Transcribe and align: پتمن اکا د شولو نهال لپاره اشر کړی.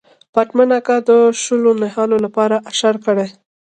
پتمن 0.33 0.69
اکا 0.77 0.97
د 1.07 1.09
شولو 1.43 1.71
نهال 1.81 2.11
لپاره 2.25 2.55
اشر 2.71 2.95
کړی. 3.05 3.27